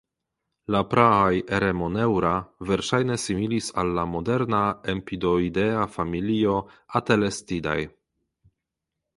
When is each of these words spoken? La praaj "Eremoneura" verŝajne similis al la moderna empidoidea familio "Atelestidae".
La 0.75 0.79
praaj 0.93 1.33
"Eremoneura" 1.57 2.31
verŝajne 2.71 3.17
similis 3.25 3.69
al 3.83 3.93
la 3.99 4.07
moderna 4.15 4.63
empidoidea 4.95 5.87
familio 5.99 6.59
"Atelestidae". 7.03 7.89